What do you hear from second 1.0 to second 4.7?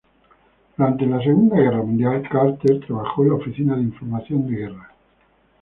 la Segunda Guerra Mundial, Carter trabajó en la Oficina de Información de